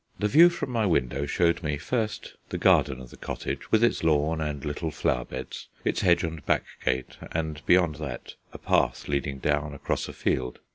[0.17, 4.03] The view from my window showed me, first, the garden of the cottage, with its
[4.03, 9.07] lawn and little flower beds, its hedge and back gate, and beyond that a path
[9.07, 10.57] leading down across a field.